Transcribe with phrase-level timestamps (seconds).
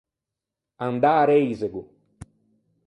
[0.85, 1.83] Andâ à reisego.